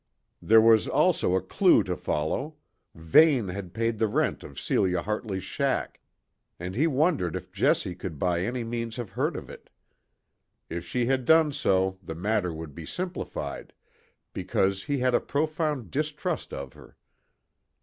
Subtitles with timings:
[0.41, 2.55] There was also a clue to follow
[2.95, 6.01] Vane had paid the rent of Celia Hartley's shack;
[6.59, 9.69] and he wondered if Jessie could by any means have heard of it.
[10.71, 13.73] If she had done so the matter would be simplified,
[14.33, 16.97] because he had a profound distrust of her.